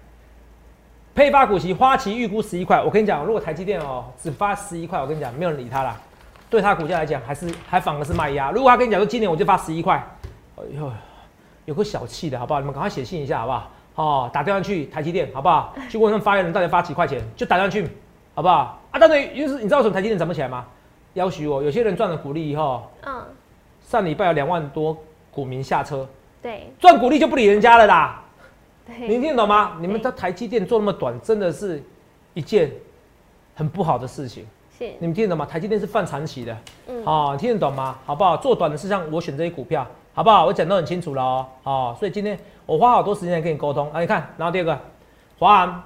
[1.16, 2.80] 配发股息，花旗预估十一块。
[2.80, 6.00] 我跟你讲，如果台积电哦只发十一块，我跟你讲，没有人理他啦。
[6.48, 8.52] 对他股价来讲，还是还反而是卖压。
[8.52, 9.96] 如果他跟你讲说今年我就发十一块，
[10.58, 10.92] 哎呦，
[11.64, 12.60] 有个小气的好不好？
[12.60, 13.68] 你们赶快写信一下好不好？
[14.00, 15.74] 哦，打电话去台积电好不好？
[15.90, 17.86] 去问他们发言人到底发几块钱，就打电话去
[18.34, 18.80] 好不好？
[18.90, 20.64] 啊，当然，就是你知道为什么台积电涨不起来吗？
[21.12, 23.22] 要许我，有些人赚了股利以后，嗯，
[23.82, 24.96] 上礼拜有两万多
[25.30, 26.08] 股民下车。
[26.40, 28.24] 对，赚股利就不理人家了啦。
[28.86, 29.76] 你听懂吗？
[29.80, 31.82] 你们在台积电做那么短，真的是
[32.32, 32.72] 一件
[33.54, 34.46] 很不好的事情。
[34.78, 35.44] 是，你们听得懂吗？
[35.44, 36.56] 台积电是放长期的。
[36.88, 37.98] 嗯，好，听得懂吗？
[38.06, 38.36] 好不好？
[38.38, 40.46] 做短的事项，我选这些股票，好不好？
[40.46, 41.46] 我讲得很清楚了哦。
[41.62, 42.38] 好，所以今天
[42.70, 43.90] 我花好多时间跟你沟通。
[43.92, 44.78] 啊，你看，然后第二个，
[45.40, 45.82] 华航，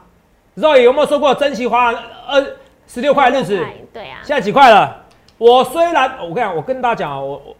[0.52, 2.46] 肉有没有说过珍惜华航二
[2.86, 3.58] 十六块日子？
[3.90, 4.18] 对啊。
[4.22, 5.02] 现在几块了？
[5.38, 7.56] 我虽然我跟你讲，我跟大家讲啊，我我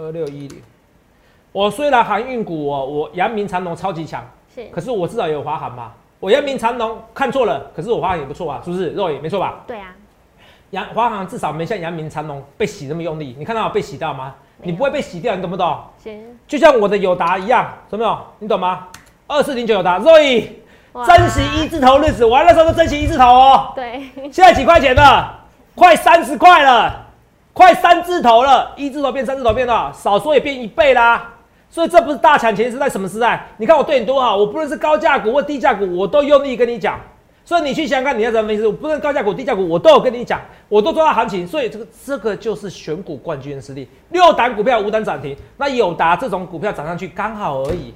[0.00, 0.62] 二六一零。
[1.52, 5.92] 我虽然航运股哦，我阳明长隆超级强，是，可是我至少有华航嘛。
[6.18, 8.92] 我阳明长隆看错了，可是我华航也不错啊，是不是？
[8.92, 9.62] 肉也没错吧？
[9.66, 9.94] 对啊。
[10.70, 13.36] 阳华航至少没像阳明长隆被洗那么用力。
[13.38, 14.34] 你看到我被洗到吗？
[14.62, 15.78] 你不会被洗掉，你懂不懂？
[16.02, 16.38] 行。
[16.46, 18.18] 就像我的友达一样，懂没有？
[18.38, 18.88] 你懂吗？
[19.26, 20.60] 二四零九友达，肉以
[21.06, 23.72] 珍惜一字头日子，我那时候都珍惜一字头哦。
[23.74, 24.02] 对。
[24.32, 25.40] 现在几块钱了？
[25.74, 27.06] 快三十块了，
[27.52, 31.32] 快三字头了，一字头变三字头变了，少说也变一倍啦。
[31.68, 33.44] 所以这不是大抢钱是在什么时代？
[33.58, 36.98] 你看我对你多好，我不论是高价股或低价股，我都用力跟你讲。
[37.46, 38.72] 所以你去想想看，你要怎么分析？
[38.72, 41.46] 不论高价股、低价股，我都有跟你讲，我都抓到行情。
[41.46, 43.88] 所以这个这个就是选股冠军的实力。
[44.10, 47.94] 六档股票五档涨停，那友达这种股票涨上去刚好而已。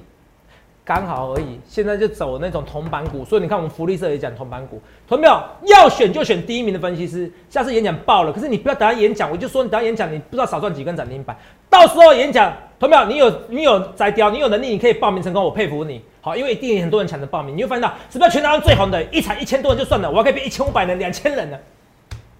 [0.83, 5.41] 刚好而已，现在就走那种铜板股，所以你看我们福利社也讲铜板股，同没有？
[5.67, 7.31] 要选就选第一名的分析师。
[7.49, 11.37] 下次演讲爆了，可是你不要等下演讲，我就说你等下演讲，你不知道少赚几根涨停板。
[11.69, 13.05] 到时候演讲，同没有？
[13.05, 16.01] 你有你有摘雕，你有能力，你可以报名成功，我佩服你。
[16.19, 21.57] 好，因为一定很多人抢着报名，你会发现到是不是全台湾最红的一场一千多人就算了，我还可以变一千五百人、两千人呢。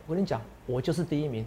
[0.07, 1.45] 我跟你讲，我就是第一名。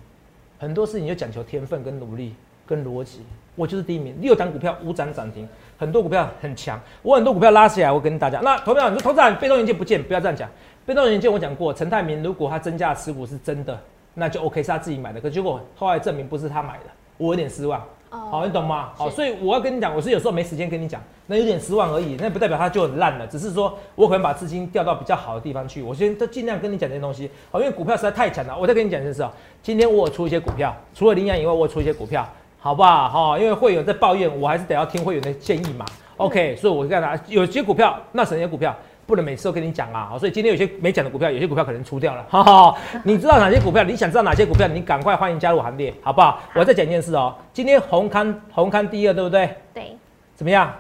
[0.58, 2.34] 很多事情就讲求天分跟努力
[2.66, 3.20] 跟逻辑，
[3.54, 4.14] 我就是第一名。
[4.20, 5.48] 六档股票五涨涨停。
[5.76, 8.38] 很多股票很强，我很多股票拉起来，我跟大家。
[8.40, 10.48] 那投票，你说投资人被动元件不见，不要这样讲。
[10.86, 13.78] 被动元件我讲过，陈泰明如果他增加持股是真的，
[14.14, 15.20] 那就 OK，是他自己买的。
[15.20, 16.84] 可结果后来证明不是他买的，
[17.18, 17.82] 我有点失望。
[18.08, 18.90] 好，你懂吗？
[18.94, 25.82] 好，所以我要跟你讲，我是有时候没时间跟你讲，那有点失望而已，那不代表它就很烂了，只是说我可能把资金调到比较好的地方去。
[25.82, 27.28] 我先都尽量跟你讲这些东西。
[27.50, 28.56] 好，因为股票实在太强了。
[28.56, 29.32] 我再跟你讲一件事啊，
[29.64, 32.24] 今天我有出一些股票，除了羚羊以外，我有出一些股票，
[32.64, 33.10] 好不好？
[33.10, 35.84] 哈，因为会员在抱怨，我还是得要听会员的建议嘛。
[36.16, 38.74] OK，所以我跟大家有些股票，那什些股票
[39.06, 40.06] 不能每次都跟你讲啊。
[40.08, 42.24] 好，所以今天有些没讲的股票，有些股票可能出掉了。
[42.26, 43.84] 哈哈，你知道哪些股票？
[43.84, 44.66] 你想知道哪些股票？
[44.66, 46.40] 你赶快欢迎加入行列，好不好？
[46.54, 47.34] 我再讲一件事哦。
[47.52, 49.54] 今天红康红康第二，对不对？
[49.74, 49.94] 对。
[50.34, 50.72] 怎么样？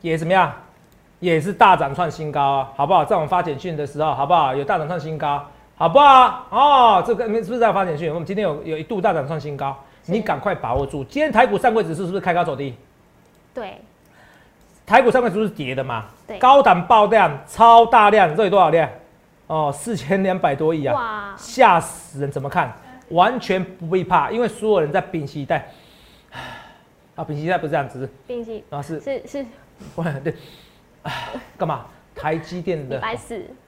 [0.00, 0.52] 也怎么样？
[1.18, 3.04] 也是大涨创新高啊，好不好？
[3.04, 4.54] 在我们发简讯的时候，好不好？
[4.54, 6.46] 有大涨创新高，好不好？
[6.50, 8.14] 哦，这个是不是在发简讯？
[8.14, 9.76] 我们今天有有一度大涨创新高，
[10.06, 11.04] 你赶快把握住。
[11.04, 12.74] 今天台股上柜指数是不是开高走低？
[13.54, 13.80] 对，
[14.84, 16.06] 台股上柜指数是跌的嘛？
[16.26, 18.88] 对高档爆量，超大量，这里多少量？
[19.46, 20.94] 哦，四千两百多亿啊！
[20.94, 22.30] 哇，吓死人！
[22.30, 22.72] 怎么看？
[23.10, 25.68] 完全不必怕，因为所有人在屏息待。
[27.14, 29.46] 啊，屏息待不是这样子，并且然后是是是
[29.94, 30.34] 不 对，
[31.02, 31.12] 啊
[31.58, 31.84] 干嘛？
[32.14, 33.00] 台积电礼的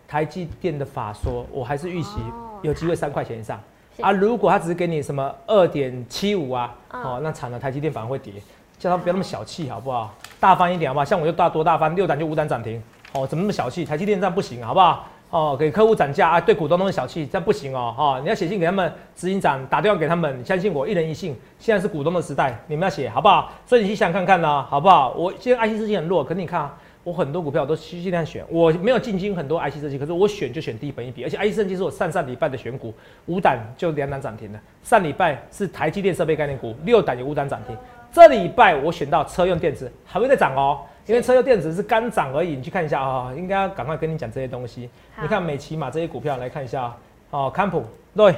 [0.07, 3.63] 台积电的法说，我还是预期哦有机会三块钱以上是
[4.01, 4.13] 啊。
[4.13, 8.33] 如果他只是给你什么二点七五啊，嗯哦，那惨了，台积电反而会跌。
[8.79, 10.13] 叫他不要那么小气，好不好？
[10.39, 11.05] 大方一点，好不好？
[11.05, 13.85] 像我就大多大方，六档就五档涨停，哦，怎么那么小气？
[13.85, 15.07] 台积电这样不行，好不好？
[15.31, 21.35] 哦，给客户涨价啊，对股东那么小气，这样不行哦，哈、你要写信给他们，执行长打电话给他们，相信我，一人一信。
[21.59, 23.51] 现在是股东的时代，你们要写好不好？
[23.65, 25.11] 所以你去想看看呢、好不好？
[25.17, 32.93] 我现在 IC 资金很弱，可是你看啊，我很多股票我都尽量选，我没有进军很多 IC 设计，可是我选就选低本一比，而且 IC 设计是我上上礼拜的选股，
[33.27, 34.61] 五档就两档涨停了。
[34.83, 37.77] 上礼拜是台积电设备概念股，六档有五档涨停。
[38.11, 44.89] 这礼拜我选到车用电子还会再涨哦，因为车用电子是刚涨而已，你去看一下啊、应该要赶快跟你讲这些东西。
[45.15, 46.97] 好你看美骑马这些股票来看一下啊
[47.31, 47.85] 哦，康普
[48.17, 48.35] 对，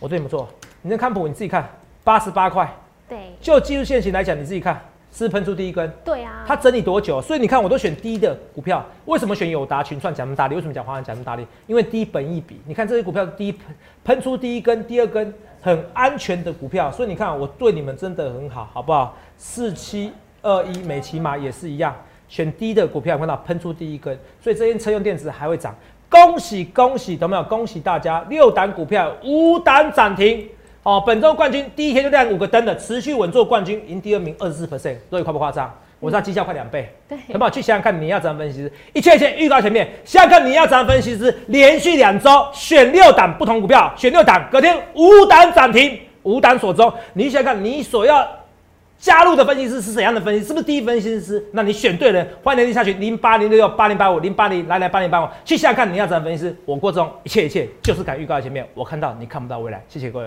[0.00, 0.48] 我对你们做，
[0.82, 1.66] 你那康普你自己看，
[2.02, 2.68] 八十八块，
[3.08, 4.78] 对就技术线型来讲，你自己看，
[5.16, 7.22] 是喷出第一根，对啊，它整理多久？
[7.22, 8.84] 所以你看，我都选低的股票。
[9.04, 10.56] 为什么选友达、群创讲那么大力？
[10.56, 11.46] 为什么讲华安讲那么大力？
[11.68, 12.60] 因为低本一比。
[12.66, 13.60] 你看这些股票第一喷
[14.02, 16.90] 喷出第一根、第二根，很安全的股票。
[16.90, 19.16] 所以你看，我对你们真的很好，好不好？
[19.38, 21.94] 四七二一美骑马也是一样，
[22.28, 25.72] 选低的股票，看到喷出第一根，所以这些车用电子还会涨。
[26.10, 27.42] 恭喜恭喜，懂没有？
[27.44, 30.48] 恭喜大家，六档股票五档涨停。
[30.84, 35.74] 哦，本周冠军第一天就亮五个灯的，持续稳坐冠军，赢第二名二十四 percent，所以夸不夸张？
[35.98, 37.48] 我知道绩效快两倍，对好不好？
[37.48, 38.70] 去想想看，你要怎样分析师？
[38.92, 41.34] 一切一切预告前面，想想看你要怎样分析师？
[41.46, 46.92] 连续两周选六档不同股票，选六档，隔天五档涨停，五档锁中。
[47.14, 48.28] 你想想看，你所要
[48.98, 50.46] 加入的分析师是怎样的分析？
[50.46, 51.42] 是不是第一分析师？
[51.52, 56.54] 那你选对了，欢迎联系下去零八零六六八零八五零八零来来八零八五，去想想看你要怎样分析师？
[56.66, 59.82] 我郭中一切一切就是敢预告前面，我看到你看不到未来。
[59.88, 60.26] 谢谢各位。